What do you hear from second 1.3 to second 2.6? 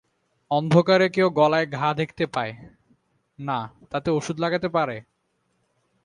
গলায় ঘা দেখতে পায়,